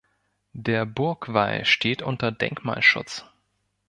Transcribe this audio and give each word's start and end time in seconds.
Der 0.55 0.87
Burgwall 0.87 1.63
steht 1.63 2.01
unter 2.01 2.31
Denkmalschutz. 2.31 3.23